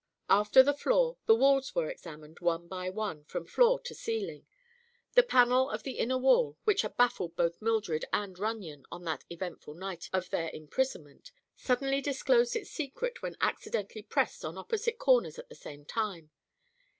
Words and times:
After 0.31 0.63
the 0.63 0.73
floor, 0.73 1.17
the 1.27 1.35
walls 1.35 1.75
were 1.75 1.87
examined, 1.87 2.39
one 2.39 2.67
by 2.67 2.89
one, 2.89 3.23
from 3.25 3.45
floor 3.45 3.79
to 3.81 3.93
ceiling. 3.93 4.47
The 5.13 5.21
panel 5.21 5.67
on 5.67 5.77
the 5.83 5.99
inner 5.99 6.17
wall, 6.17 6.57
which 6.63 6.81
had 6.81 6.97
baffled 6.97 7.35
both 7.35 7.61
Mildred 7.61 8.05
and 8.11 8.39
Runyon 8.39 8.87
on 8.91 9.03
that 9.03 9.25
eventful 9.29 9.75
night 9.75 10.09
of 10.11 10.31
their 10.31 10.49
imprisonment, 10.49 11.31
suddenly 11.55 12.01
disclosed 12.01 12.55
its 12.55 12.71
secret 12.71 13.21
when 13.21 13.37
accidentally 13.41 14.01
pressed 14.01 14.43
on 14.43 14.57
opposite 14.57 14.97
corners 14.97 15.37
at 15.37 15.49
the 15.49 15.53
same 15.55 15.85
time. 15.85 16.31